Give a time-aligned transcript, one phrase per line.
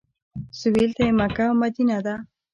[0.59, 2.15] سویل ته یې مکه او مدینه ده.